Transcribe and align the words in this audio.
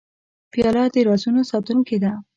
پیاله 0.51 0.83
د 0.93 0.95
رازونو 1.07 1.41
ساتونکې 1.51 1.97
ده. 2.03 2.11